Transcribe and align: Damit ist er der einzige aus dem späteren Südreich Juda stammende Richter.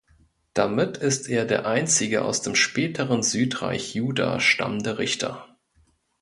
Damit 0.55 0.97
ist 0.97 1.29
er 1.29 1.45
der 1.45 1.67
einzige 1.67 2.25
aus 2.25 2.41
dem 2.41 2.55
späteren 2.55 3.21
Südreich 3.21 3.93
Juda 3.93 4.39
stammende 4.39 4.97
Richter. 4.97 5.45